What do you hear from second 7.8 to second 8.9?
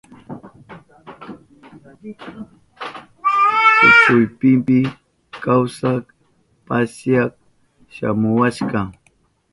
shamuwashka.